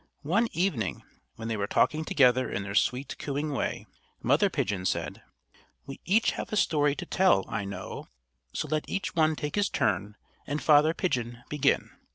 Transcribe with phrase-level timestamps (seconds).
[0.23, 1.03] One evening,
[1.35, 3.85] when they were talking together in their sweet, cooing way,
[4.23, 5.21] Mother Pigeon said:
[5.85, 8.07] "We each have a story to tell, I know;
[8.51, 10.15] so let each one take his turn,
[10.47, 11.91] and Father Pigeon begin."